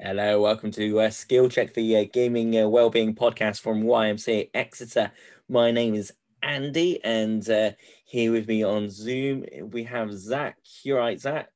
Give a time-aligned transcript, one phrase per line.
[0.00, 5.12] Hello, welcome to uh, Skill Check, the uh, gaming uh, wellbeing podcast from YMCA Exeter.
[5.48, 6.12] My name is
[6.42, 7.70] Andy, and uh,
[8.04, 10.56] here with me on Zoom we have Zach.
[10.82, 11.50] You're right, Zach.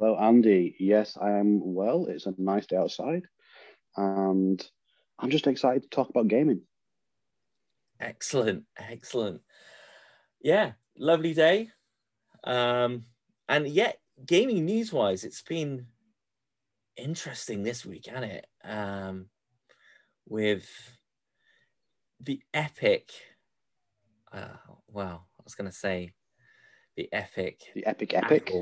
[0.00, 0.74] Hello, Andy.
[0.80, 2.06] Yes, I am well.
[2.06, 3.22] It's a nice day outside,
[3.96, 4.60] and
[5.20, 6.62] I'm just excited to talk about gaming.
[8.00, 9.42] Excellent, excellent.
[10.42, 11.70] Yeah, lovely day.
[12.44, 13.04] Um,
[13.48, 15.86] and yet, gaming news wise, it's been
[16.96, 18.46] interesting this week, hasn't it?
[18.64, 19.26] Um,
[20.28, 20.68] with
[22.20, 23.10] the epic,
[24.32, 24.56] uh,
[24.88, 26.12] well, I was going to say
[26.96, 28.52] the epic, the epic, epic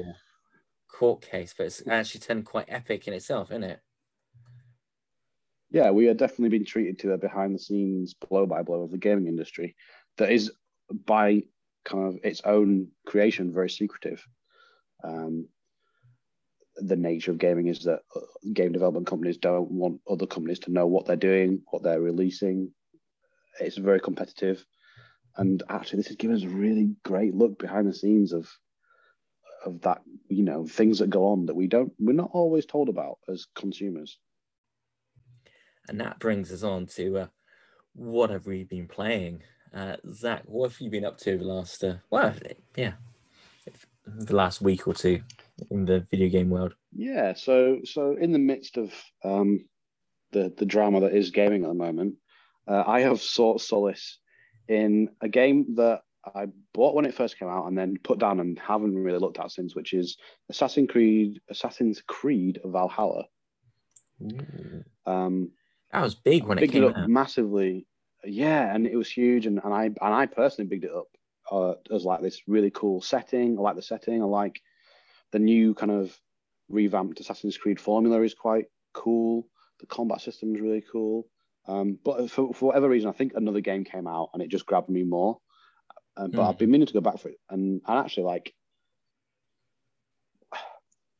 [0.93, 3.81] court case, but it's actually turned quite epic in itself, isn't it?
[5.71, 8.91] Yeah, we are definitely being treated to a behind the scenes blow by blow of
[8.91, 9.77] the gaming industry
[10.19, 10.53] that is
[11.07, 11.45] by
[11.85, 14.27] kind of its own creation very secretive.
[15.03, 15.49] Um,
[16.77, 18.21] the nature of gaming is that uh,
[18.53, 22.73] game development companies don't want other companies to know what they're doing, what they're releasing.
[23.59, 24.65] It's very competitive,
[25.37, 28.49] and actually, this has given us a really great look behind the scenes of
[29.65, 30.03] of that.
[30.29, 33.47] You know, things that go on that we don't, we're not always told about as
[33.55, 34.19] consumers.
[35.89, 37.27] And that brings us on to uh,
[37.95, 39.43] what have we been playing?
[39.73, 42.35] Uh, Zach, what have you been up to the last, uh, well,
[42.77, 42.93] yeah,
[44.07, 45.23] the last week or two
[45.71, 46.75] in the video game world?
[46.93, 48.93] Yeah, so so in the midst of
[49.25, 49.65] um,
[50.33, 52.17] the the drama that is gaming at the moment,
[52.67, 54.19] uh, I have sought solace
[54.69, 56.01] in a game that
[56.35, 59.39] I bought when it first came out and then put down and haven't really looked
[59.39, 60.17] at since, which is
[60.49, 63.25] Assassin's Creed Assassin's Creed Valhalla.
[65.07, 65.53] Um,
[65.93, 67.09] that was big when it came it out.
[67.09, 67.87] Massively,
[68.25, 71.09] yeah, and it was huge, and, and I and I personally bigged it up
[71.51, 73.59] uh, as like this really cool setting.
[73.59, 74.23] I like the setting.
[74.23, 74.61] I like
[75.33, 76.17] the new kind of
[76.69, 79.47] revamped Assassin's Creed formula is quite cool.
[79.81, 81.27] The combat system is really cool.
[81.67, 84.67] Um, but for, for whatever reason, I think another game came out and it just
[84.67, 85.39] grabbed me more.
[86.17, 86.49] Uh, but mm.
[86.49, 88.53] I've been meaning to go back for it, and, and actually, like,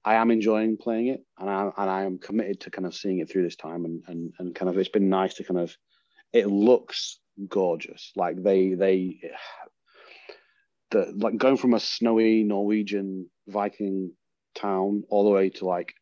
[0.05, 3.19] I am enjoying playing it, and I and I am committed to kind of seeing
[3.21, 5.77] it through this time, and and and kind of it's been nice to kind of,
[6.33, 7.19] it looks
[7.49, 8.13] gorgeous.
[8.17, 9.21] Like they they,
[10.91, 14.13] the like going from a snowy Norwegian Viking
[14.55, 15.95] town all the way to like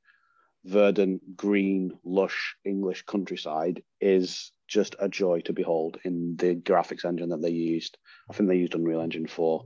[0.65, 7.31] verdant, green, lush English countryside is just a joy to behold in the graphics engine
[7.31, 7.97] that they used.
[8.31, 9.65] I think they used Unreal Engine 4.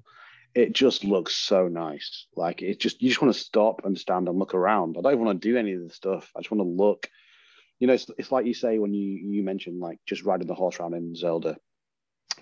[0.54, 2.26] It just looks so nice.
[2.36, 4.96] Like it just you just want to stop and stand and look around.
[4.96, 6.30] I don't want to do any of the stuff.
[6.36, 7.08] I just want to look.
[7.82, 10.54] You know, it's, it's like you say when you you mentioned like just riding the
[10.54, 11.56] horse around in Zelda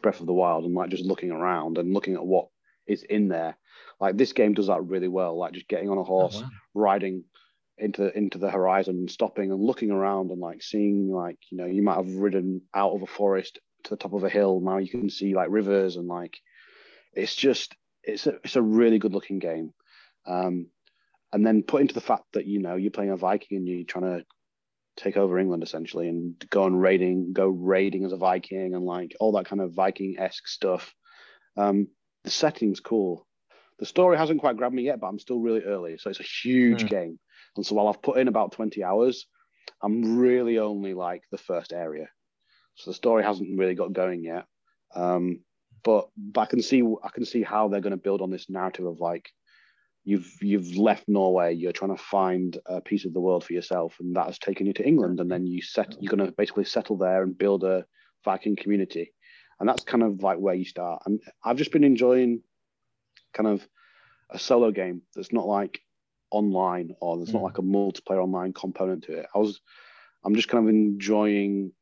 [0.03, 2.49] Breath of the Wild and like just looking around and looking at what
[2.87, 3.57] is in there.
[3.99, 5.39] Like this game does that really well.
[5.39, 6.51] Like just getting on a horse, oh, wow.
[6.75, 7.25] riding
[7.79, 11.65] into into the horizon, and stopping and looking around and like seeing like you know
[11.65, 14.61] you might have ridden out of a forest to the top of a hill.
[14.61, 16.37] Now you can see like rivers and like
[17.15, 19.73] it's just it's a it's a really good looking game.
[20.27, 20.67] Um,
[21.33, 23.85] and then put into the fact that you know you're playing a Viking and you're
[23.85, 24.27] trying to
[25.01, 29.17] take over England essentially and go on raiding, go raiding as a Viking and like
[29.19, 30.95] all that kind of Viking esque stuff.
[31.57, 31.89] Um,
[32.25, 33.27] the setting's cool.
[33.79, 35.97] The story hasn't quite grabbed me yet, but I'm still really early.
[35.99, 36.89] So it's a huge mm.
[36.89, 37.19] game.
[37.57, 39.27] And so while I've put in about 20 hours,
[39.83, 42.09] I'm really only like the first area.
[42.75, 44.45] So the story hasn't really got going yet.
[44.95, 45.41] Um,
[45.83, 48.51] but, but I can see I can see how they're going to build on this
[48.51, 49.31] narrative of like
[50.05, 53.97] you've you've left Norway, you're trying to find a piece of the world for yourself,
[54.01, 56.65] and that has taken you to England, and then you set you're going to basically
[56.65, 57.85] settle there and build a
[58.25, 59.13] Viking community
[59.61, 61.03] and that's kind of like where you start.
[61.05, 62.43] And I've just been enjoying
[63.35, 63.67] kind of
[64.31, 65.81] a solo game that's not like
[66.31, 67.35] online or there's mm.
[67.35, 69.27] not like a multiplayer online component to it.
[69.35, 69.61] I was,
[70.25, 71.73] I'm just kind of enjoying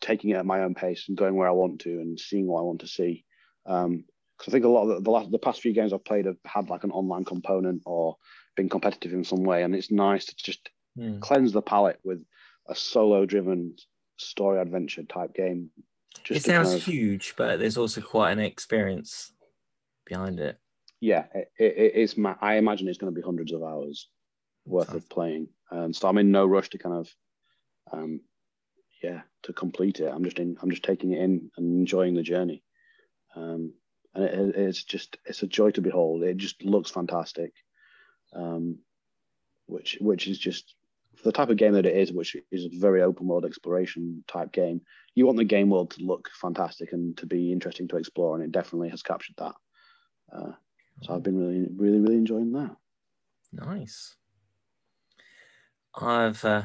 [0.00, 2.60] taking it at my own pace and going where I want to and seeing what
[2.60, 3.24] I want to see.
[3.66, 4.04] Um,
[4.44, 6.26] because I think a lot of the, the, last, the past few games I've played
[6.26, 8.16] have had like an online component or
[8.56, 11.20] been competitive in some way, and it's nice to just mm.
[11.20, 12.22] cleanse the palette with
[12.68, 13.76] a solo-driven
[14.16, 15.70] story adventure type game
[16.30, 19.32] it sounds kind of, huge, but there's also quite an experience
[20.06, 20.58] behind it.
[21.00, 22.14] Yeah, it, it, it's.
[22.40, 24.08] I imagine it's going to be hundreds of hours
[24.64, 27.14] worth of playing, and so I'm in no rush to kind of,
[27.92, 28.20] um,
[29.02, 30.10] yeah, to complete it.
[30.10, 30.56] I'm just in.
[30.62, 32.62] I'm just taking it in and enjoying the journey.
[33.36, 33.74] Um,
[34.14, 36.22] and it, it's just it's a joy to behold.
[36.22, 37.52] It just looks fantastic,
[38.34, 38.78] um,
[39.66, 40.74] which which is just
[41.16, 44.24] for the type of game that it is, which is a very open world exploration
[44.26, 44.80] type game,
[45.14, 48.44] you want the game world to look fantastic and to be interesting to explore, and
[48.44, 49.54] it definitely has captured that.
[50.32, 50.52] Uh,
[51.02, 52.74] so I've been really, really, really enjoying that.
[53.52, 54.16] Nice.
[55.94, 56.64] I've uh,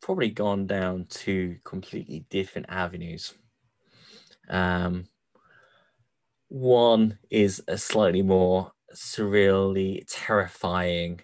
[0.00, 3.34] probably gone down two completely different avenues.
[4.48, 5.06] Um,
[6.48, 11.20] one is a slightly more surreally terrifying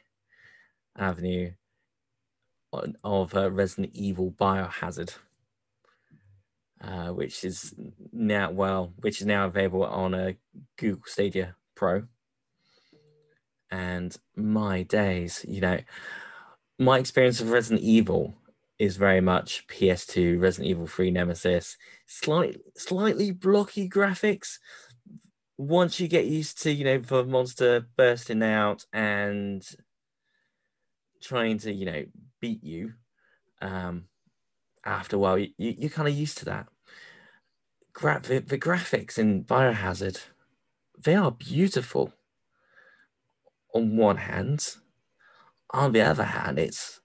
[0.97, 1.51] avenue
[3.03, 5.15] of uh, Resident Evil Biohazard,
[6.81, 7.75] uh, which is
[8.13, 10.37] now well, which is now available on a
[10.77, 12.05] Google Stadia Pro.
[13.71, 15.79] And my days, you know,
[16.79, 18.35] my experience of Resident Evil
[18.79, 24.59] is very much PS2, Resident Evil 3 Nemesis, slight, slightly blocky graphics.
[25.57, 29.65] Once you get used to, you know, the monster bursting out and
[31.23, 32.05] trying to, you know,
[32.41, 32.93] beat you,
[33.61, 34.05] um,
[34.85, 36.67] after a while, you, you, you're kind of used to that.
[37.93, 40.21] Gra- the, the graphics in Biohazard,
[40.99, 42.13] they are beautiful
[43.75, 44.77] on one hand.
[45.71, 47.01] On the other hand, it's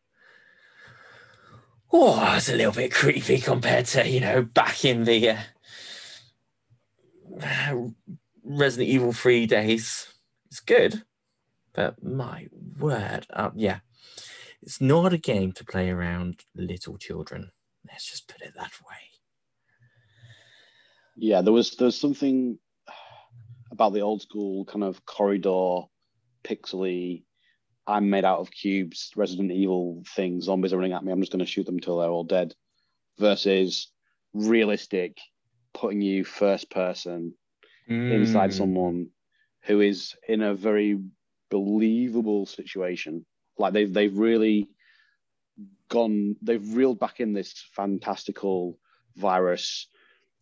[1.92, 5.38] oh, it's a little bit creepy compared to you know back in the uh,
[8.50, 10.12] Resident Evil Three days.
[10.48, 11.04] It's good,
[11.74, 12.48] but my
[12.80, 13.80] word, uh, yeah,
[14.64, 17.52] it's not a game to play around little children.
[17.88, 18.98] Let's just put it that way.
[21.16, 22.58] Yeah, there was there's something
[23.72, 25.82] about the old school kind of corridor,
[26.44, 27.24] pixely.
[27.86, 30.42] I'm made out of cubes, Resident Evil thing.
[30.42, 31.12] Zombies are running at me.
[31.12, 32.56] I'm just going to shoot them until they're all dead.
[33.20, 33.92] Versus
[34.34, 35.18] realistic,
[35.74, 37.34] putting you first person
[37.90, 38.12] Mm.
[38.12, 39.10] inside someone
[39.64, 41.00] who is in a very
[41.50, 43.26] believable situation.
[43.58, 44.70] Like they've they've really
[45.90, 48.78] gone, they've reeled back in this fantastical
[49.16, 49.88] virus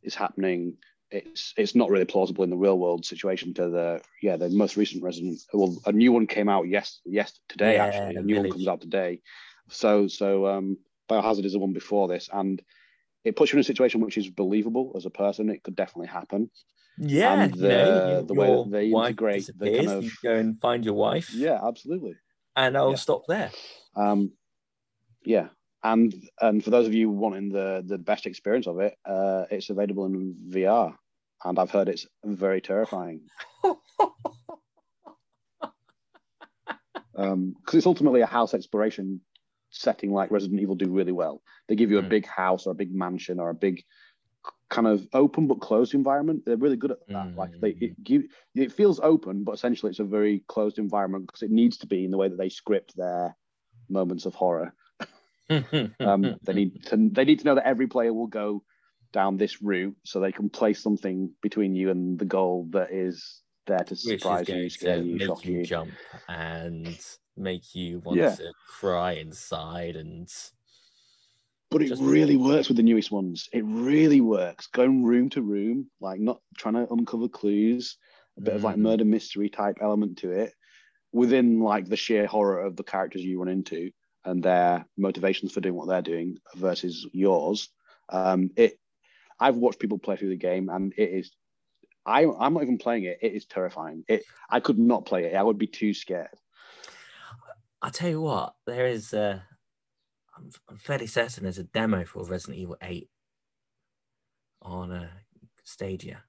[0.04, 0.78] is happening.
[1.10, 4.76] It's it's not really plausible in the real world situation to the yeah the most
[4.76, 5.40] recent resident.
[5.54, 8.16] Well, a new one came out yes yes today Yeah, actually.
[8.18, 9.22] A new one comes out today.
[9.70, 10.78] So so um,
[11.10, 12.62] Biohazard is the one before this, and
[13.24, 15.50] it puts you in a situation which is believable as a person.
[15.50, 16.52] It could definitely happen.
[17.00, 20.36] Yeah, And you know, the- the way that they integrate the kind of- you go
[20.36, 21.34] and find your wife.
[21.34, 22.16] Yeah, absolutely.
[22.56, 22.96] and I'll yeah.
[22.96, 23.52] stop there.
[23.96, 24.32] Um,
[25.24, 25.50] yeah,
[25.84, 26.12] and
[26.42, 30.06] and for those of you wanting the the best experience of it, uh, it's available
[30.06, 30.96] in VR,
[31.46, 33.22] and I've heard it's very terrifying
[37.14, 39.22] because it's ultimately a house exploration
[39.70, 41.42] setting like Resident Evil do really well.
[41.68, 42.10] They give you a Mm.
[42.10, 43.84] big house or a big mansion or a big
[44.70, 46.44] kind of open but closed environment.
[46.46, 47.28] They're really good at that.
[47.36, 48.24] Like they it give
[48.56, 52.06] it feels open, but essentially it's a very closed environment because it needs to be
[52.06, 53.36] in the way that they script their
[53.90, 54.74] moments of horror.
[56.00, 58.64] Um, they need to they need to know that every player will go
[59.14, 63.42] down this route so they can place something between you and the goal that is
[63.66, 65.64] there to surprise you, scare you, make shock you you.
[65.64, 65.92] jump
[66.28, 68.36] and make you want Yeah.
[68.36, 70.30] to cry inside and
[71.70, 73.50] But it Just- really works with the newest ones.
[73.52, 74.68] It really works.
[74.68, 77.98] Going room to room, like not trying to uncover clues,
[78.38, 78.82] a bit of like Mm.
[78.82, 80.54] murder mystery type element to it,
[81.12, 83.92] within like the sheer horror of the characters you run into
[84.24, 87.70] and their motivations for doing what they're doing versus yours.
[88.10, 88.80] Um, it,
[89.40, 91.32] I've watched people play through the game, and it is.
[92.06, 93.20] I, I'm not even playing it.
[93.22, 94.06] It is terrifying.
[94.08, 94.24] It.
[94.50, 95.36] I could not play it.
[95.36, 96.30] I would be too scared.
[97.82, 99.42] I'll tell you what, there is uh
[100.38, 103.10] I'm, I'm fairly certain there's a demo for Resident Evil 8
[104.62, 105.08] on uh,
[105.64, 106.24] Stadia.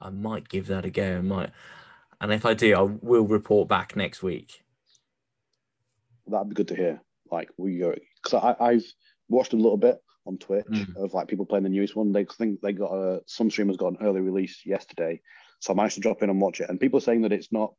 [0.00, 1.18] I might give that a go.
[1.18, 1.50] I might,
[2.20, 4.62] and if I do, I will report back next week.
[6.26, 7.00] that'd be good to hear.
[7.30, 8.84] Like we go because I've
[9.28, 10.96] watched a little bit on Twitch Mm.
[10.96, 12.12] of like people playing the newest one.
[12.12, 15.20] They think they got a some streamers got an early release yesterday,
[15.60, 16.68] so I managed to drop in and watch it.
[16.68, 17.74] And people are saying that it's not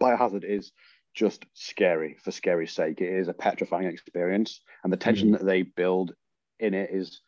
[0.00, 0.72] Biohazard is
[1.14, 3.00] just scary for scary's sake.
[3.00, 5.34] It is a petrifying experience, and the tension hmm.
[5.34, 6.14] that they build
[6.60, 7.20] in it is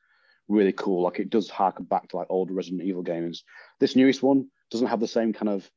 [0.48, 1.02] really cool.
[1.02, 3.44] Like it does harken back to like old Resident Evil games.
[3.80, 5.68] This newest one doesn't have the same kind of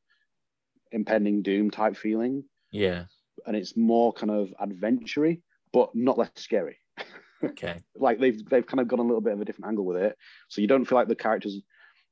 [0.91, 3.05] impending doom type feeling Yeah.
[3.45, 5.35] and it's more kind of adventure
[5.71, 6.77] but not less scary.
[7.41, 7.79] Okay.
[7.95, 10.17] Like they've they've kind of gone a little bit of a different angle with it,
[10.49, 11.61] so you don't feel like the characters.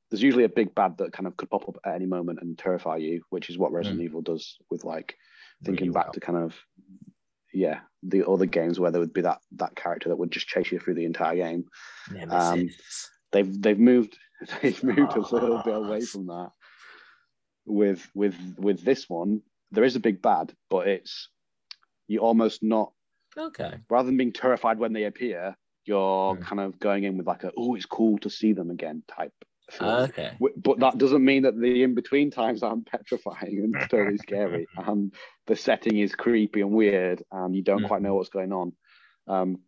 [0.08, 2.56] There's usually a big bad that kind of could pop up at any moment and
[2.56, 3.76] terrify you, which is what hmm.
[3.76, 5.18] Resident Evil does with like
[5.64, 6.54] thinking back to kind of
[7.52, 10.70] yeah the other games where there would be that that character that would just chase
[10.70, 11.64] you through the entire game.
[12.12, 13.10] Nemesis.
[13.32, 14.16] They've they've moved
[14.62, 16.50] they've moved a little bit away from that.
[17.66, 21.28] With with with this one, there is a big bad, but it's
[22.06, 22.92] you're almost not
[23.36, 23.74] Okay.
[23.90, 26.42] rather than being terrified when they appear, you're Hmm.
[26.42, 29.34] kind of going in with like a oh, it's cool to see them again type.
[29.80, 30.36] Okay.
[30.56, 34.68] But that doesn't mean that the in between times aren't petrifying and totally scary.
[34.76, 35.12] And
[35.46, 38.72] the setting is creepy and weird, and you don't quite know what's going on.
[39.26, 39.58] Um,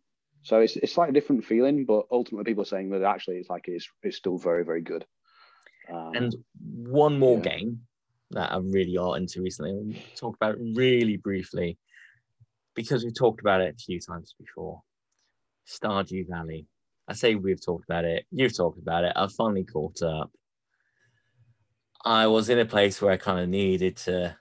[0.43, 3.65] so it's it's a different feeling, but ultimately people are saying that actually it's like
[3.67, 5.05] it's it's still very very good.
[5.91, 7.43] Um, And one more Yeah.
[7.43, 7.87] game
[8.31, 9.73] that I really are into recently.
[9.73, 11.77] We'll talk about it really briefly
[12.75, 14.81] because we've talked about it a few times before.
[15.67, 16.65] Stardew Valley.
[17.07, 18.25] I say we've talked about it.
[18.31, 19.13] You've talked about it.
[19.15, 20.31] I've finally caught up.
[22.03, 24.35] I was in a place where I kind of needed to,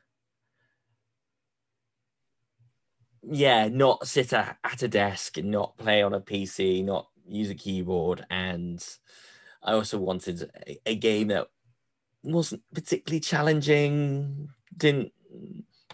[3.23, 7.55] yeah, not sit at, at a desk not play on a PC, not use a
[7.55, 8.25] keyboard.
[8.31, 8.85] And
[9.62, 11.49] I also wanted a, a game that
[12.23, 14.49] wasn't particularly challenging.
[14.76, 15.12] Didn't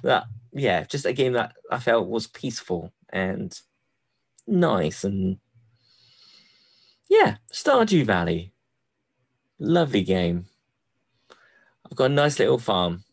[0.02, 3.58] that yeah, just a game that I felt was peaceful and
[4.46, 5.38] nice and
[7.08, 8.52] yeah, Stardew Valley.
[9.58, 10.46] Lovely game.
[11.84, 13.04] I've got a nice little farm.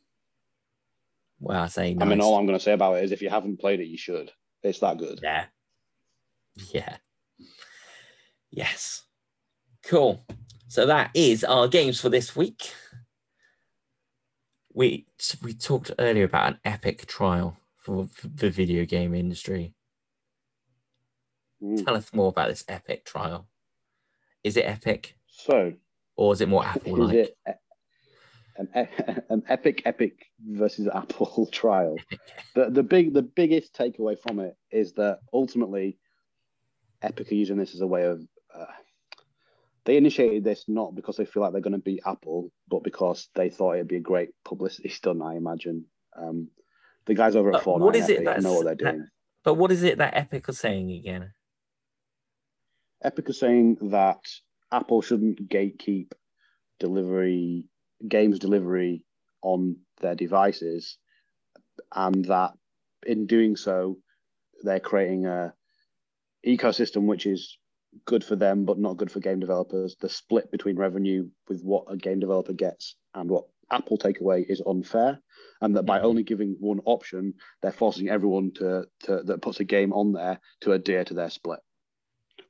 [1.39, 2.05] Well, I say nice.
[2.05, 3.87] I mean, all I'm going to say about it is if you haven't played it,
[3.87, 4.31] you should.
[4.63, 5.19] It's that good.
[5.21, 5.45] Yeah.
[6.73, 6.97] Yeah.
[8.49, 9.03] Yes.
[9.83, 10.25] Cool.
[10.67, 12.73] So that is our games for this week.
[14.73, 15.05] We
[15.43, 19.75] we talked earlier about an epic trial for the video game industry.
[21.61, 21.85] Mm.
[21.85, 23.47] Tell us more about this epic trial.
[24.43, 25.73] Is it epic So,
[26.15, 27.15] or is it more Apple is like?
[27.15, 27.51] it e-
[28.57, 28.69] an,
[29.29, 31.95] an epic epic versus Apple trial?
[32.55, 35.97] The the big the biggest takeaway from it is that ultimately,
[37.01, 38.21] Epic are using this as a way of.
[38.55, 38.65] Uh,
[39.85, 43.27] they initiated this not because they feel like they're going to beat Apple, but because
[43.35, 45.21] they thought it'd be a great publicity stunt.
[45.23, 45.85] I imagine.
[46.15, 46.49] Um,
[47.05, 49.07] the guys over at Fortnite what is it that's- know what they're that- doing.
[49.43, 51.33] But what is it that Epic are saying again?
[53.03, 54.21] Epic are saying that
[54.71, 56.11] Apple shouldn't gatekeep
[56.79, 57.65] delivery
[58.07, 59.03] games delivery
[59.41, 60.97] on their devices,
[61.93, 62.51] and that
[63.05, 63.97] in doing so,
[64.63, 65.53] they're creating a
[66.45, 67.57] ecosystem which is
[68.05, 69.95] good for them but not good for game developers.
[69.99, 74.45] The split between revenue with what a game developer gets and what Apple take away
[74.47, 75.21] is unfair,
[75.61, 76.03] and that by Mhm.
[76.03, 80.39] only giving one option, they're forcing everyone to, to that puts a game on there
[80.61, 81.59] to adhere to their split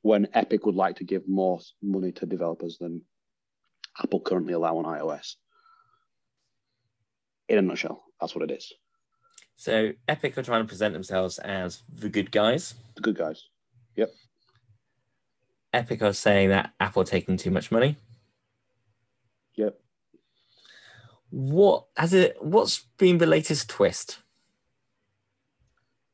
[0.04, 3.00] when Epic would like to give more money to developers than
[4.02, 5.36] Apple currently allow on iOS.
[7.48, 8.70] In a nutshell, that's what it is.
[9.56, 12.74] So Epic are trying to present themselves as the good guys.
[12.96, 13.44] The good guys.
[13.96, 14.10] Yep.
[15.72, 17.96] Epic are saying that Apple are taking too much money.
[19.54, 19.80] Yep.
[21.30, 22.36] What has it?
[22.42, 24.18] What's been the latest twist?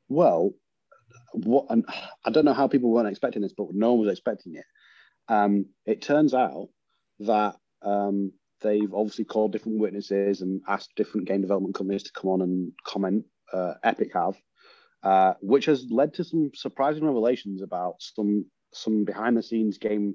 [0.09, 0.53] Well,
[1.33, 1.85] what and
[2.25, 4.65] I don't know how people weren't expecting this, but no one was expecting it.
[5.29, 6.69] Um, it turns out
[7.21, 12.31] that um, they've obviously called different witnesses and asked different game development companies to come
[12.31, 13.25] on and comment.
[13.53, 14.37] Uh, Epic have,
[15.03, 20.15] uh, which has led to some surprising revelations about some some behind the scenes game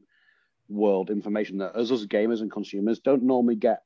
[0.70, 3.82] world information that us as gamers and consumers don't normally get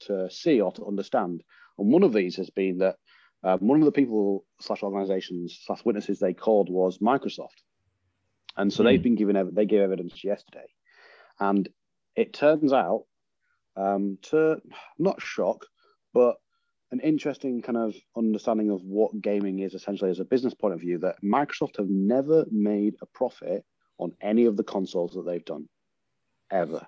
[0.00, 1.42] to see or to understand.
[1.78, 2.96] And one of these has been that
[3.42, 7.62] um, one of the people slash organizations slash witnesses they called was Microsoft,
[8.56, 8.88] and so Hmm.
[8.88, 10.66] they've been given ev- they gave evidence yesterday,
[11.38, 11.68] and
[12.16, 13.04] it turns out
[13.76, 14.60] um, to
[14.98, 15.64] not shock,
[16.12, 16.36] but
[16.92, 20.80] an interesting kind of understanding of what gaming is essentially as a business point of
[20.80, 23.64] view that Microsoft have never made a profit
[23.98, 25.68] on any of the consoles that they've done,
[26.50, 26.86] ever.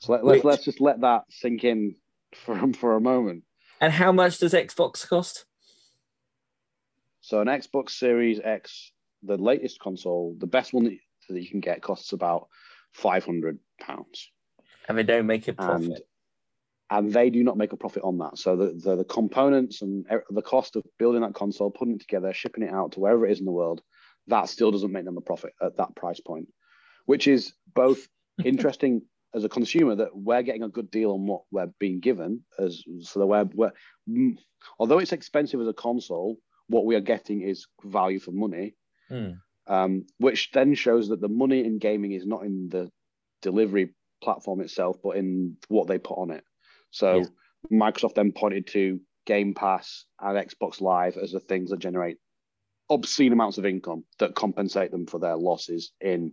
[0.00, 1.96] So let, let's let's just let that sink in
[2.34, 3.44] for for a moment.
[3.82, 5.44] And how much does Xbox cost?
[7.20, 8.92] So an Xbox Series X,
[9.24, 10.98] the latest console, the best one that,
[11.28, 12.46] you can get costs about
[12.92, 14.30] five hundred pounds,
[14.88, 15.82] And they don't make a profit.
[15.86, 16.00] and
[16.90, 18.38] and they do not make a profit on that.
[18.38, 22.32] So the, the the components and the cost of building that console, putting it together,
[22.32, 23.82] shipping it out to wherever it is in the world,
[24.28, 26.48] that still doesn't make them a profit at that price point,
[27.06, 28.06] which is both
[28.44, 29.02] interesting
[29.34, 32.82] as a consumer that we're getting a good deal on what we're being given as
[33.00, 33.72] so the web we're
[34.08, 34.36] mm,
[34.78, 36.36] although it's expensive as a console
[36.68, 38.74] what we are getting is value for money
[39.08, 39.32] Hmm.
[39.66, 42.90] um, which then shows that the money in gaming is not in the
[43.42, 46.44] delivery platform itself but in what they put on it
[46.90, 47.26] so Yeah.
[47.72, 52.18] microsoft then pointed to game pass and xbox live as the things that generate
[52.90, 56.32] obscene amounts of income that compensate them for their losses in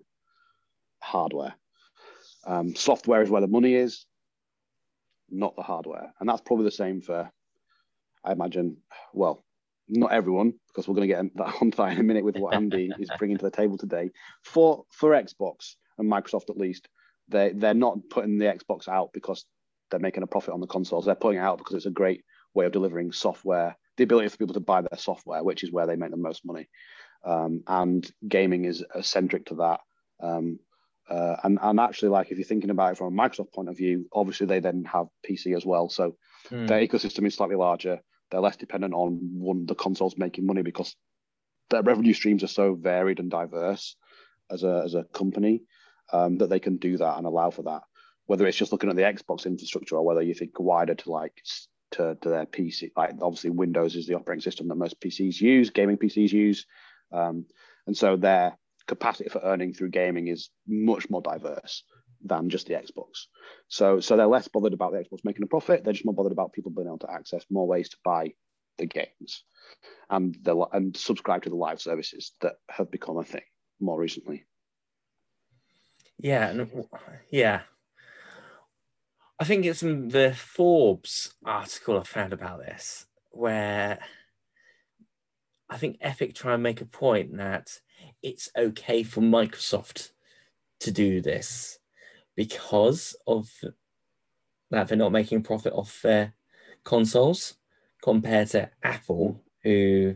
[1.02, 1.56] hardware
[2.46, 4.06] um, software is where the money is,
[5.30, 6.14] not the hardware.
[6.20, 7.30] And that's probably the same for,
[8.24, 8.78] I imagine,
[9.14, 9.44] well,
[9.88, 12.92] not everyone, because we're going to get that on in a minute with what Andy
[13.00, 14.12] is bringing to the table today.
[14.44, 16.88] For for Xbox and Microsoft, at least,
[17.28, 19.46] they they're not putting the Xbox out because
[19.90, 21.06] they're making a profit on the consoles.
[21.06, 24.38] They're putting it out because it's a great way of delivering software, the ability for
[24.38, 26.70] people to buy their software, which is where they make the most money.
[27.26, 29.80] Um, and gaming is centric to that.
[30.22, 30.60] Um,
[31.10, 33.78] uh, and and actually, like if you're thinking about it from a Microsoft point of
[33.78, 36.16] view, obviously they then have PC as well, so
[36.50, 36.68] mm.
[36.68, 38.00] their ecosystem is slightly larger.
[38.30, 40.96] They're less dependent on one the consoles making money because
[41.70, 43.96] their revenue streams are so varied and diverse
[44.52, 45.64] as a as a company
[46.14, 47.82] um, that they can do that and allow for that.
[48.28, 51.34] Whether it's just looking at the Xbox infrastructure or whether you think wider to like
[51.92, 55.72] to, to their PC, like obviously Windows is the operating system that most PCs use,
[55.72, 56.68] gaming PCs use,
[57.12, 57.46] um,
[57.88, 58.56] and so their
[58.90, 61.84] capacity for earning through gaming is much more diverse
[62.26, 63.28] than just the Xbox.
[63.70, 65.84] So so they're less bothered about the Xbox making a profit.
[65.84, 68.34] They're just more bothered about people being able to access more ways to buy
[68.78, 69.44] the games
[70.10, 73.48] and the and subscribe to the live services that have become a thing
[73.80, 74.46] more recently.
[76.18, 76.70] Yeah, And
[77.32, 77.62] yeah.
[79.40, 84.00] I think it's in the Forbes article I found about this where
[85.70, 87.80] I think Epic try and make a point that
[88.24, 90.12] it's okay for Microsoft
[90.80, 91.80] to do this
[92.36, 93.50] because of
[94.72, 96.34] that they're not making profit off their
[96.84, 97.56] consoles
[98.02, 100.16] compared to Apple, who,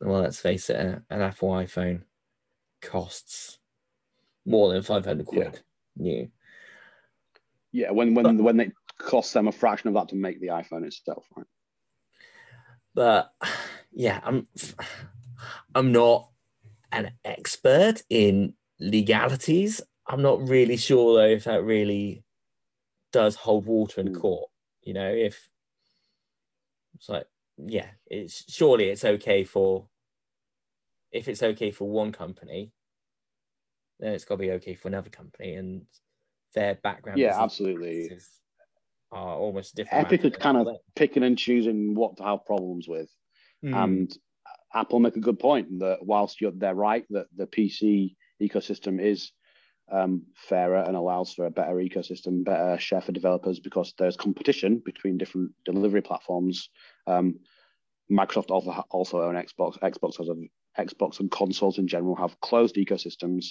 [0.00, 2.02] well, let's face it, an Apple iPhone
[2.80, 3.58] costs
[4.46, 5.60] more than 500 quid yeah.
[5.96, 6.30] new.
[7.72, 10.48] Yeah, when when but, when it costs them a fraction of that to make the
[10.48, 11.46] iPhone itself, right?
[12.94, 13.32] But
[13.92, 14.46] yeah, I'm
[15.74, 16.30] I'm not
[16.90, 22.24] an expert in legalities I'm not really sure though if that really
[23.12, 24.20] does hold water in hmm.
[24.20, 24.50] court.
[24.82, 25.48] You know, if
[26.94, 27.26] it's like,
[27.58, 29.88] yeah, it's surely it's okay for
[31.12, 32.72] if it's okay for one company,
[34.00, 35.82] then it's got to be okay for another company, and
[36.54, 37.18] their background.
[37.18, 38.10] Yeah, absolutely.
[39.10, 40.06] Are almost different.
[40.06, 43.10] Epic are kind of picking and choosing what to have problems with,
[43.64, 43.74] mm.
[43.74, 44.16] and
[44.74, 49.32] Apple make a good point that whilst you're they're right that the PC ecosystem is
[49.90, 54.82] um, fairer and allows for a better ecosystem, better share for developers because there's competition
[54.84, 56.68] between different delivery platforms.
[57.06, 57.38] Um,
[58.10, 59.78] Microsoft also also own Xbox.
[59.80, 60.34] Xbox has a
[60.78, 63.46] Xbox and consoles in general have closed ecosystems,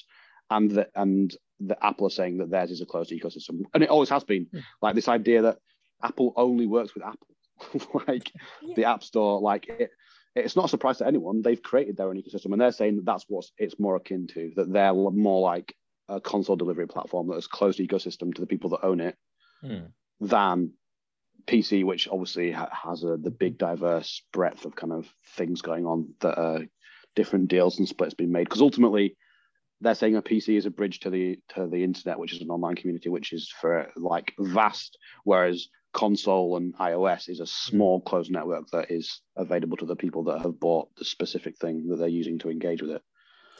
[0.50, 3.89] and the, and the Apple are saying that theirs is a closed ecosystem, and it
[3.89, 4.48] always has been.
[4.54, 4.63] Mm.
[4.82, 5.58] Like this idea that
[6.02, 7.28] Apple only works with Apple,
[8.08, 8.74] like yeah.
[8.76, 9.91] the App Store, like it,
[10.36, 11.41] it's not a surprise to anyone.
[11.41, 14.52] They've created their own ecosystem, and they're saying that that's what it's more akin to.
[14.56, 15.76] That they're more like
[16.10, 19.17] a console delivery platform that has closed ecosystem to the people that own it
[19.62, 19.86] hmm.
[20.22, 20.72] than
[21.46, 26.13] PC, which obviously has a, the big diverse breadth of kind of things going on
[26.20, 26.65] that are
[27.15, 28.43] different deals and splits being made.
[28.43, 29.17] Because ultimately,
[29.82, 32.50] they're saying a PC is a bridge to the to the internet, which is an
[32.50, 38.32] online community, which is for like vast, whereas console and iOS is a small closed
[38.32, 42.08] network that is available to the people that have bought the specific thing that they're
[42.08, 43.02] using to engage with it.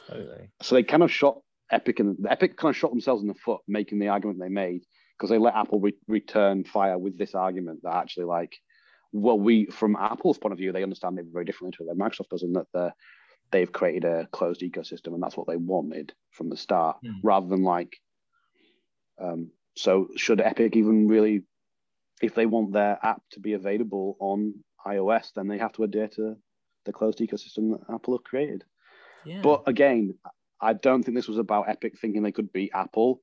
[0.08, 0.50] Totally.
[0.62, 1.38] So they kind of shot
[1.70, 4.82] Epic and Epic kind of shot themselves in the foot making the argument they made
[5.16, 8.56] because they let Apple re- return fire with this argument that actually like
[9.12, 12.30] well we from Apple's point of view they understand it very differently to what Microsoft
[12.30, 12.90] does in that they
[13.50, 17.12] they've created a closed ecosystem and that's what they wanted from the start mm.
[17.22, 17.96] rather than like
[19.20, 21.42] um, so should Epic even really
[22.22, 24.54] if they want their app to be available on
[24.86, 26.36] iOS then they have to adhere to
[26.84, 28.64] the closed ecosystem that Apple have created.
[29.24, 29.40] Yeah.
[29.42, 30.14] But again,
[30.60, 33.20] I don't think this was about Epic thinking they could beat Apple.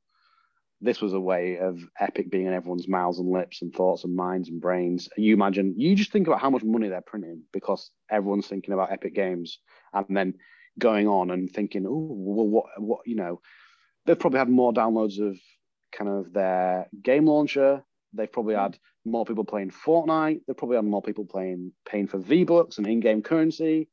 [0.82, 4.16] This was a way of Epic being in everyone's mouths and lips and thoughts and
[4.16, 5.10] minds and brains.
[5.18, 8.92] You imagine, you just think about how much money they're printing because everyone's thinking about
[8.92, 9.60] Epic Games
[9.94, 10.36] and then
[10.78, 13.42] going on and thinking, oh, well, what, what, you know,
[14.06, 15.38] they've probably had more downloads of
[15.92, 17.84] kind of their game launcher.
[18.16, 18.62] They've probably hmm.
[18.62, 20.42] had more people playing Fortnite.
[20.48, 23.90] They've probably had more people playing paying for V Bucks and in-game currency.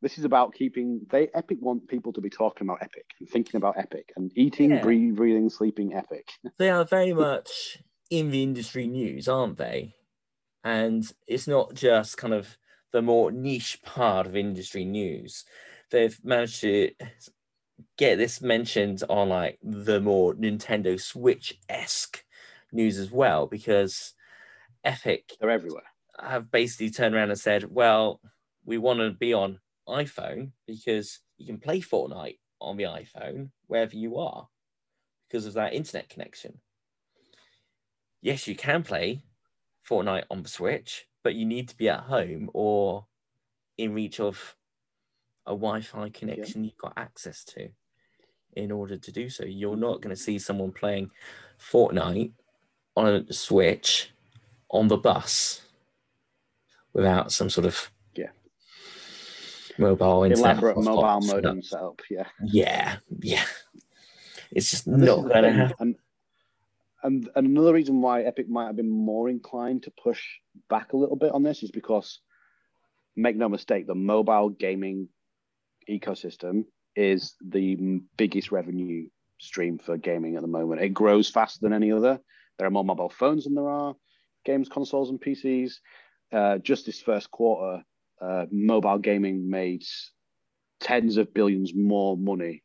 [0.00, 1.00] This is about keeping.
[1.10, 4.70] They Epic want people to be talking about Epic and thinking about Epic and eating,
[4.70, 4.82] yeah.
[4.82, 6.28] breathing, breathing, sleeping Epic.
[6.58, 7.78] They are very much
[8.10, 9.94] in the industry news, aren't they?
[10.64, 12.56] And it's not just kind of
[12.92, 15.44] the more niche part of industry news.
[15.90, 16.90] They've managed to
[17.96, 22.24] get this mentioned on like the more Nintendo Switch esque
[22.72, 24.14] news as well, because
[24.84, 25.82] Epic they're everywhere.
[26.20, 28.20] Have basically turned around and said, "Well,
[28.64, 33.96] we want to be on iPhone because you can play Fortnite on the iPhone wherever
[33.96, 34.48] you are
[35.28, 36.60] because of that internet connection.
[38.20, 39.24] Yes, you can play
[39.88, 43.06] Fortnite on the Switch, but you need to be at home or
[43.78, 44.54] in reach of
[45.46, 47.68] a Wi-Fi connection you've got access to
[48.54, 49.44] in order to do so.
[49.44, 50.02] You're not mm-hmm.
[50.02, 51.10] going to see someone playing
[51.58, 52.32] Fortnite
[52.96, 54.10] on a Switch
[54.70, 55.62] on the bus
[56.92, 58.30] without some sort of Yeah.
[59.78, 62.00] mobile internet Elaborate mobile modem setup.
[62.10, 62.28] Yeah.
[62.44, 63.44] Yeah, yeah.
[64.50, 65.76] It's just And not going to happen.
[65.78, 65.96] And,
[67.02, 70.22] and and another reason why Epic might have been more inclined to push
[70.68, 72.20] back a little bit on this is because,
[73.16, 75.08] make no mistake, the mobile gaming
[75.90, 79.08] ecosystem is the biggest revenue
[79.40, 80.82] stream for gaming at the moment.
[80.82, 82.20] It grows faster than any other.
[82.58, 83.94] There are more mobile phones than there are
[84.44, 85.74] games consoles and PCs.
[86.32, 87.82] Uh, just this first quarter,
[88.20, 89.82] uh, mobile gaming made
[90.80, 92.62] tens of billions more money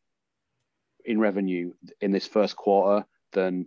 [1.04, 3.66] in revenue in this first quarter than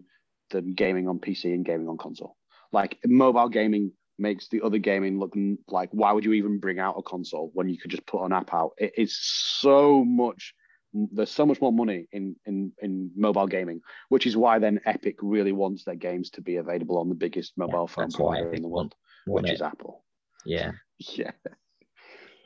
[0.52, 2.38] than gaming on PC and gaming on console.
[2.72, 5.34] Like mobile gaming makes the other gaming look
[5.68, 8.34] like why would you even bring out a console when you could just put an
[8.34, 8.72] app out?
[8.78, 10.54] It is so much.
[10.94, 15.18] There's so much more money in in in mobile gaming, which is why then Epic
[15.22, 18.68] really wants their games to be available on the biggest mobile phone provider in the
[18.68, 19.56] world, want which it.
[19.56, 20.04] is Apple.
[20.46, 20.72] Yeah.
[21.18, 21.32] Yeah,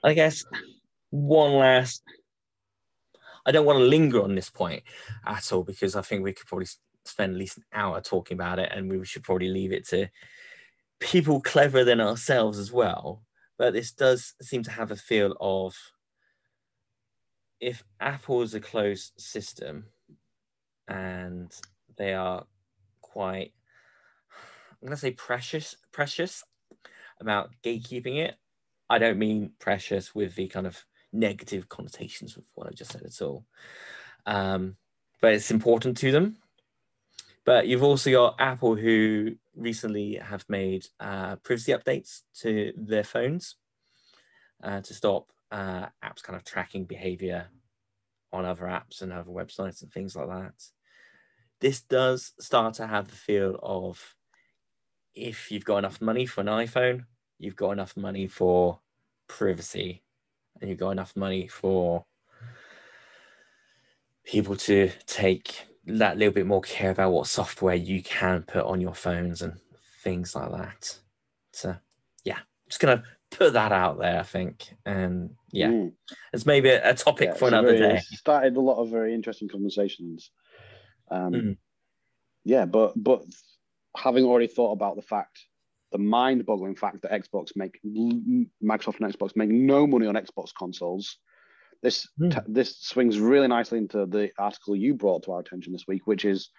[0.01, 0.45] I guess
[1.09, 2.01] one last.
[3.45, 4.83] I don't want to linger on this point
[5.25, 6.67] at all because I think we could probably
[7.03, 10.07] spend at least an hour talking about it, and we should probably leave it to
[10.99, 13.23] people cleverer than ourselves as well.
[13.57, 15.75] But this does seem to have a feel of
[17.59, 19.85] if Apple is a closed system
[20.87, 21.51] and
[21.97, 22.45] they are
[23.01, 23.53] quite,
[24.81, 26.43] I'm going to say precious, precious
[27.19, 28.35] about gatekeeping it.
[28.89, 33.03] I don't mean precious with the kind of negative connotations with what I just said
[33.03, 33.45] at all.
[34.25, 34.75] Um,
[35.21, 36.37] but it's important to them.
[37.45, 43.55] But you've also got Apple, who recently have made uh, privacy updates to their phones
[44.63, 47.47] uh, to stop uh, apps kind of tracking behavior
[48.33, 50.53] on other apps and other websites and things like that.
[51.61, 54.15] This does start to have the feel of
[55.13, 57.05] if you've got enough money for an iPhone,
[57.39, 58.79] you've got enough money for
[59.27, 60.03] privacy,
[60.59, 62.05] and you've got enough money for
[64.25, 68.81] people to take that little bit more care about what software you can put on
[68.81, 69.53] your phones and
[70.03, 70.99] things like that.
[71.53, 71.75] So,
[72.23, 73.03] yeah, just gonna
[73.37, 75.93] put that out there, I think, and yeah, Mm.
[76.33, 77.99] it's maybe a, topic Yeah, for another very- day.
[77.99, 80.31] Started a lot of very interesting conversations.
[81.11, 81.57] Um, Mhm.
[82.43, 83.23] Yeah, but but
[83.97, 85.39] having already thought about the fact,
[85.91, 87.79] the mind-boggling fact that Xbox make
[88.63, 91.17] Microsoft and Xbox make no money on Xbox consoles,
[91.81, 92.29] this Hmm.
[92.29, 96.07] t- this swings really nicely into the article you brought to our attention this week,
[96.07, 96.49] which is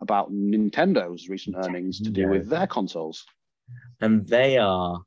[0.00, 2.30] about Nintendo's recent earnings to do Nintendo.
[2.30, 3.24] with their consoles.
[4.00, 5.02] and they are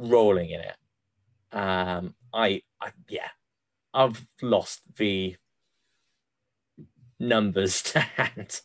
[0.00, 0.76] rolling in it.
[1.52, 3.28] Um, I, I, yeah,
[3.92, 5.36] I've lost the
[7.18, 8.60] numbers to hand,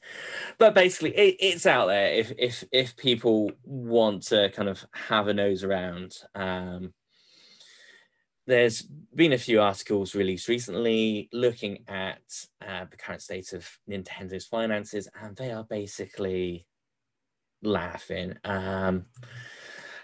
[0.57, 2.13] but basically, it, it's out there.
[2.13, 6.93] If if if people want to kind of have a nose around, um,
[8.47, 12.21] there's been a few articles released recently looking at
[12.65, 16.67] uh, the current state of Nintendo's finances, and they are basically
[17.63, 18.35] laughing.
[18.43, 19.05] Um,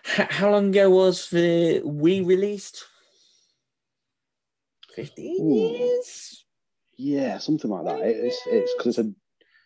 [0.03, 2.85] how long ago was the Wii released?
[4.95, 5.77] 15 Ooh.
[5.77, 6.45] years?
[6.97, 7.99] Yeah, something like that.
[8.05, 9.13] It- It's it's because it's a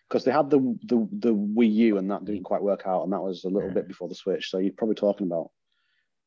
[0.08, 3.12] because they had the, the the Wii U and that didn't quite work out, and
[3.14, 3.74] that was a little Yeah.
[3.76, 4.50] bit before the Switch.
[4.52, 5.50] So you're probably talking about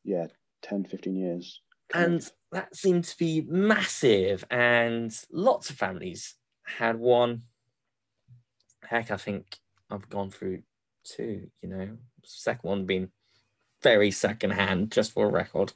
[0.04, 0.26] yeah,
[0.62, 1.60] 10, 15 years.
[1.94, 7.42] And that seemed to be massive, and lots of families had one.
[8.82, 9.58] Heck, I think
[9.90, 10.62] I've gone through
[11.04, 13.10] two, you know, second one being
[13.82, 15.72] very secondhand, just for a record.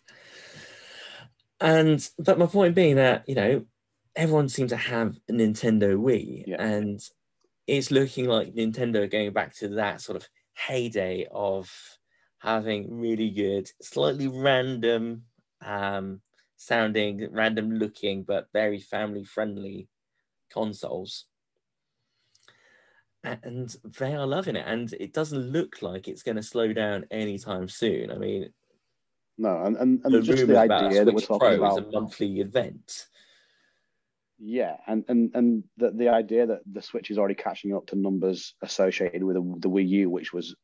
[1.60, 3.64] And but my point being that, you know,
[4.16, 6.62] everyone seemed to have a Nintendo Wii, Yeah.
[6.62, 7.00] and
[7.66, 11.70] it's looking like Nintendo going back to that sort of heyday of
[12.38, 15.24] having really good, slightly random
[15.64, 16.20] um,
[16.56, 19.88] sounding, random looking, but very family friendly
[20.50, 21.26] consoles.
[23.24, 27.06] And they are loving it, and it doesn't look like it's going to slow down
[27.10, 28.10] anytime soon.
[28.10, 28.52] I mean,
[29.38, 31.90] No, and and, and the just the idea that we're talking Pro is about a
[31.90, 33.06] monthly event.
[34.38, 37.96] Yeah, and and and the the idea that the Switch is already catching up to
[37.96, 40.54] numbers associated with the, the Wii U, which was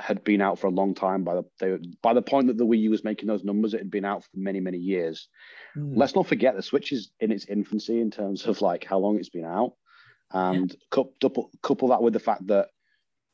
[0.00, 1.22] had been out for a long time.
[1.24, 3.78] By the they, by the point that the Wii U was making those numbers, it
[3.78, 5.28] had been out for many many years.
[5.74, 5.94] Hmm.
[5.96, 9.16] Let's not forget the Switch is in its infancy in terms of like how long
[9.16, 9.74] it's been out,
[10.32, 12.68] and couple couple that with the fact that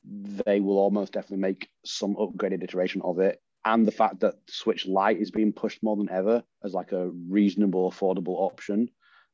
[0.05, 4.87] they will almost definitely make some upgraded iteration of it and the fact that Switch
[4.87, 8.89] Lite is being pushed more than ever as like a reasonable, affordable option,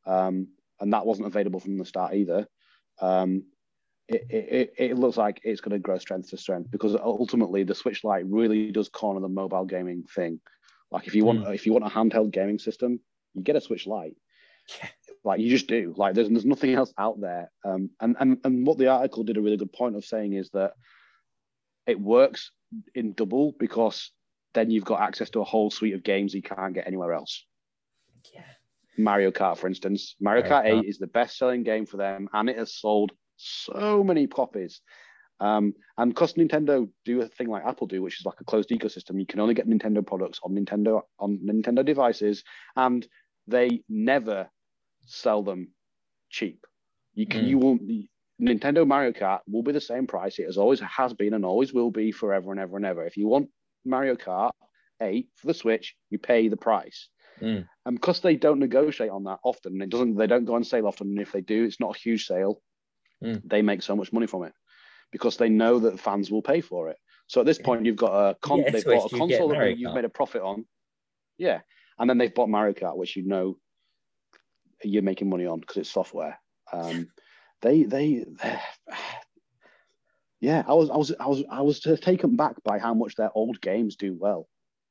[0.06, 0.48] um,
[0.80, 2.46] and that wasn't available from the start either.
[2.98, 3.44] Um,
[4.08, 7.74] it, it, it looks like it's going to grow strength to strength because ultimately the
[7.74, 10.40] Switch Lite really does corner the mobile gaming thing.
[10.90, 11.54] Like if you want mm.
[11.54, 13.00] if you want a handheld gaming system,
[13.34, 14.16] you get a Switch Lite.
[14.80, 14.88] Yeah.
[15.24, 15.94] Like you just do.
[15.96, 17.50] Like there's there's nothing else out there.
[17.64, 20.50] Um, and and and what the article did a really good point of saying is
[20.50, 20.72] that
[21.86, 22.50] it works
[22.94, 24.10] in double because
[24.54, 27.44] then you've got access to a whole suite of games you can't get anywhere else.
[28.34, 28.42] Yeah.
[28.98, 30.88] Mario Kart, for instance, Mario, Mario Kart 8 Kart.
[30.88, 34.80] is the best selling game for them, and it has sold so many copies.
[35.40, 38.68] Um, and because Nintendo do a thing like Apple do, which is like a closed
[38.68, 42.44] ecosystem, you can only get Nintendo products on Nintendo on Nintendo devices,
[42.76, 43.06] and
[43.46, 44.48] they never
[45.06, 45.68] sell them
[46.30, 46.64] cheap.
[47.14, 47.48] You can, mm.
[47.48, 47.78] you will
[48.40, 51.72] Nintendo Mario Kart will be the same price it has always has been and always
[51.72, 53.06] will be forever and ever and ever.
[53.06, 53.48] If you want
[53.84, 54.52] Mario Kart
[55.00, 57.08] 8 for the Switch, you pay the price.
[57.40, 57.66] Mm.
[57.86, 60.86] And because they don't negotiate on that often, it doesn't they don't go on sale
[60.86, 61.08] often.
[61.08, 62.60] And if they do, it's not a huge sale.
[63.22, 63.42] Mm.
[63.44, 64.52] They make so much money from it
[65.10, 66.96] because they know that fans will pay for it.
[67.26, 69.94] So at this point, you've got a con- yeah, they've bought a console that you've
[69.94, 70.64] made a profit on.
[71.38, 71.60] Yeah,
[71.98, 73.56] and then they've bought Mario Kart, which you know
[74.84, 76.38] you're making money on because it's software.
[76.72, 77.08] Um,
[77.60, 78.24] they, they,
[80.40, 83.30] yeah, I was, I was, I was, I was taken back by how much their
[83.34, 84.48] old games do well.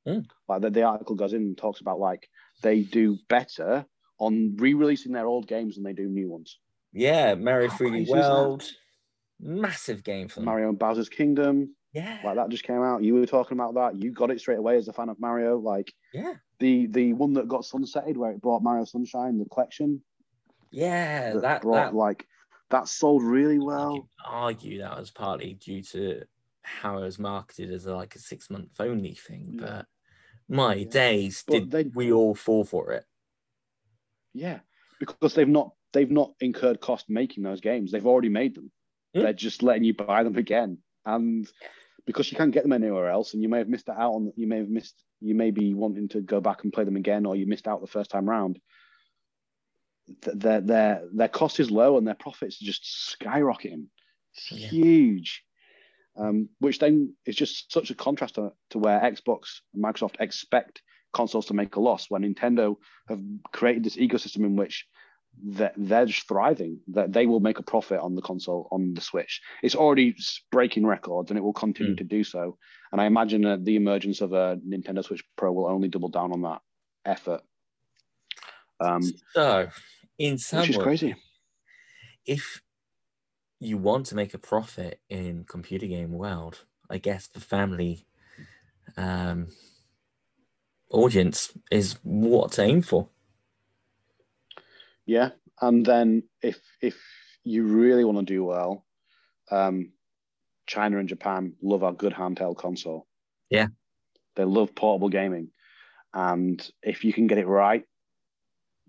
[0.08, 0.26] Mm.
[0.48, 2.28] Like the, the article goes in and talks about like
[2.64, 3.86] they do better
[4.18, 6.60] on re-releasing their old games than they do new ones.
[6.94, 8.64] Yeah, Mario 3D World,
[9.40, 10.46] massive game for them.
[10.46, 11.76] Mario and Bowser's Kingdom.
[11.94, 13.04] Yeah, like that just came out.
[13.04, 14.02] You were talking about that.
[14.02, 15.58] You got it straight away as a fan of Mario.
[15.58, 20.02] Like, yeah, the the one that got sunsetted where it brought Mario Sunshine, the collection.
[20.72, 22.26] Yeah, that, that brought that, like
[22.70, 24.08] that sold really well.
[24.26, 26.24] argue that was partly due to
[26.62, 29.66] how it was marketed as a, like a six month only thing, yeah.
[29.66, 29.86] but
[30.48, 30.90] my yeah.
[30.90, 33.06] days, but did they, we all fall for it?
[34.34, 34.60] Yeah,
[35.00, 37.92] because they've not they've not incurred cost making those games.
[37.92, 38.72] They've already made them.
[39.16, 39.24] Mm.
[39.24, 41.48] They're just letting you buy them again, and
[42.06, 44.34] because you can't get them anywhere else, and you may have missed out on.
[44.36, 45.04] You may have missed.
[45.20, 47.82] You may be wanting to go back and play them again, or you missed out
[47.82, 48.60] the first time round.
[50.24, 53.88] Their their their cost is low, and their profits are just skyrocketing.
[54.36, 54.68] It's yeah.
[54.68, 55.44] huge.
[56.18, 60.82] Um, which then is just such a contrast to, to where Xbox and Microsoft expect
[61.14, 62.76] consoles to make a loss when Nintendo
[63.08, 63.22] have
[63.54, 64.86] created this ecosystem in which
[65.44, 66.80] that they're just thriving.
[66.90, 69.42] That they will make a profit on the console on the Switch.
[69.64, 70.16] It's already
[70.52, 71.98] breaking records, and it will continue mm.
[71.98, 72.58] to do so.
[72.92, 76.32] And I imagine that the emergence of a Nintendo Switch Pro will only double down
[76.32, 76.62] on that
[77.06, 77.42] effort.
[78.80, 79.02] Um,
[79.34, 79.70] so,
[80.18, 81.16] in some which is crazy.
[82.26, 82.62] If
[83.60, 88.06] you want to make a profit in computer game world, I guess the family
[88.98, 89.48] um,
[90.90, 93.10] audience is what to aim for.
[95.06, 96.98] Yeah, and then if if
[97.44, 98.86] you really want to do well,
[99.50, 99.92] um,
[100.68, 103.08] China and Japan love our good handheld console.
[103.50, 103.68] Yeah,
[104.36, 105.50] they love portable gaming,
[106.14, 107.84] and if you can get it right,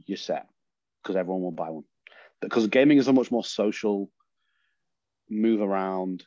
[0.06, 0.46] you're set
[1.02, 1.84] because everyone will buy one.
[2.40, 4.10] Because gaming is a much more social,
[5.30, 6.24] move around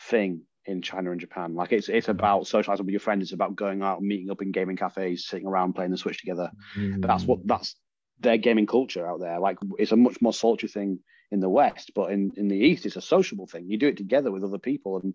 [0.00, 1.54] thing in China and Japan.
[1.54, 3.24] Like it's it's about socializing with your friends.
[3.24, 6.50] It's about going out, meeting up in gaming cafes, sitting around playing the Switch together.
[6.76, 7.00] Mm.
[7.00, 7.74] But that's what that's
[8.20, 9.38] their gaming culture out there.
[9.40, 11.00] Like it's a much more sultry thing
[11.30, 13.68] in the West, but in, in the East, it's a sociable thing.
[13.68, 15.14] You do it together with other people, and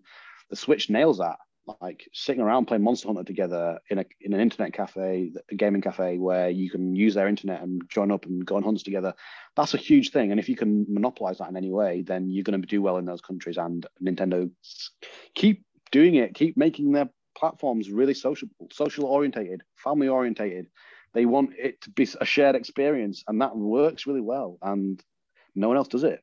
[0.50, 1.36] the Switch nails that.
[1.80, 5.80] Like sitting around playing Monster Hunter together in a in an internet cafe, a gaming
[5.80, 9.14] cafe where you can use their internet and join up and go on hunts together.
[9.56, 10.30] That's a huge thing.
[10.30, 12.98] And if you can monopolize that in any way, then you're going to do well
[12.98, 13.56] in those countries.
[13.56, 14.50] And Nintendo
[15.34, 20.66] keep doing it, keep making their platforms really social, social orientated, family orientated
[21.14, 24.58] they want it to be a shared experience, and that works really well.
[24.60, 25.02] And
[25.54, 26.20] no one else does it.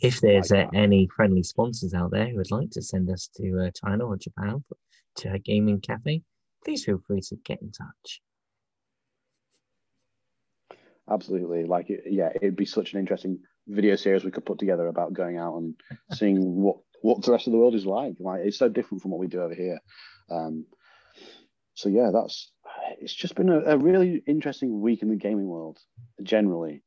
[0.00, 3.28] If there's like uh, any friendly sponsors out there who would like to send us
[3.36, 4.64] to uh, China or Japan
[5.16, 6.22] to a gaming cafe,
[6.64, 8.20] please feel free to get in touch.
[11.08, 15.12] Absolutely, like yeah, it'd be such an interesting video series we could put together about
[15.12, 15.74] going out and
[16.12, 18.14] seeing what what the rest of the world is like.
[18.18, 19.78] Like it's so different from what we do over here.
[20.30, 20.64] Um,
[21.74, 22.50] so yeah, that's
[23.04, 25.78] it's just been a, a, really interesting week in the gaming world
[26.22, 26.82] generally.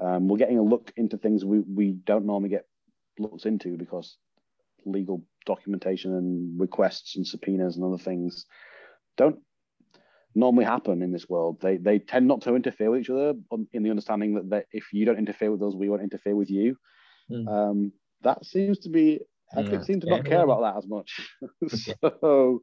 [0.00, 2.64] Um, we're getting a look into things we, we don't normally get
[3.18, 4.16] looks into because
[4.84, 8.46] legal documentation and requests and subpoenas and other things
[9.16, 9.38] don't
[10.34, 11.58] normally happen in this world.
[11.60, 13.34] They they tend not to interfere with each other
[13.72, 16.50] in the understanding that, that if you don't interfere with us, we won't interfere with
[16.50, 16.76] you.
[17.30, 17.48] Mm.
[17.48, 19.20] Um, that seems to be
[19.56, 21.20] Epic yeah, seem to not care about that as much.
[22.20, 22.62] so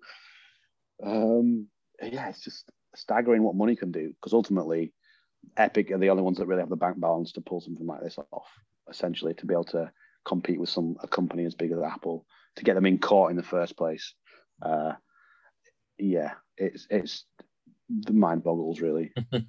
[1.04, 1.68] Um,
[2.02, 4.94] yeah, it's just staggering what money can do because ultimately,
[5.56, 8.02] Epic are the only ones that really have the bank balance to pull something like
[8.02, 8.48] this off.
[8.90, 9.92] Essentially, to be able to
[10.26, 12.26] compete with some a company as big as Apple
[12.58, 14.14] to get them in court in the first place.
[14.62, 14.94] Uh,
[15.98, 17.26] yeah, it's it's
[17.90, 19.14] the mind boggles really.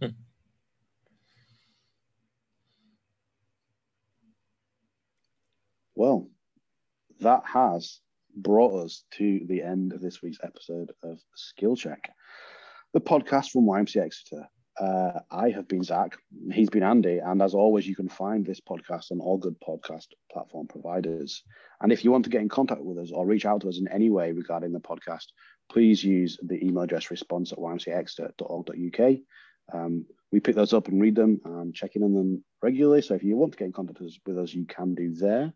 [5.95, 6.29] well,
[7.21, 8.01] that has
[8.37, 12.11] brought us to the end of this week's episode of Skill Check,
[12.95, 14.49] the podcast from YMCA Exeter.
[14.81, 16.17] Uh, I have been Zach,
[16.53, 20.07] he's been Andy, and as always, you can find this podcast on all good podcast
[20.33, 21.43] platform providers.
[21.81, 23.79] And if you want to get in contact with us or reach out to us
[23.79, 25.27] in any way regarding the podcast,
[25.69, 29.17] please use the email address response at ymcaexeter.org.uk.
[29.73, 33.03] Um, we pick those up and read them and check in on them regularly.
[33.03, 35.53] So if you want to get in contact with us, you can do there.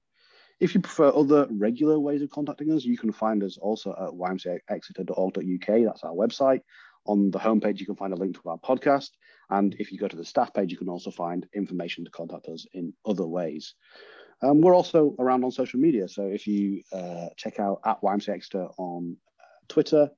[0.61, 4.11] If you prefer other regular ways of contacting us, you can find us also at
[4.11, 5.85] ymcaexeter.org.uk.
[5.85, 6.61] That's our website.
[7.07, 9.11] On the homepage, you can find a link to our podcast.
[9.51, 12.47] And if you go to the staff page, you can also find information to contact
[12.47, 13.75] us in other ways.
[14.43, 16.09] Um, we're also around on social media.
[16.09, 20.11] So if you uh, check out at YMCA Exeter on uh, Twitter,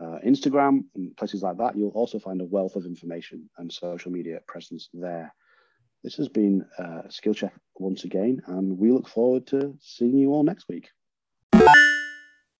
[0.00, 4.10] uh, Instagram, and places like that, you'll also find a wealth of information and social
[4.10, 5.34] media presence there.
[6.02, 10.32] This has been uh, Skill Check once again, and we look forward to seeing you
[10.32, 10.88] all next week.